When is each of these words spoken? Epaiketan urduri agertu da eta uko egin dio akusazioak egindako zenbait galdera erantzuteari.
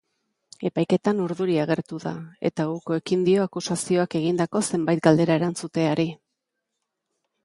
Epaiketan 0.67 1.19
urduri 1.25 1.57
agertu 1.63 1.99
da 2.05 2.13
eta 2.49 2.65
uko 2.75 2.97
egin 3.01 3.25
dio 3.27 3.43
akusazioak 3.43 4.17
egindako 4.21 4.63
zenbait 4.71 5.03
galdera 5.09 5.37
erantzuteari. 5.41 6.07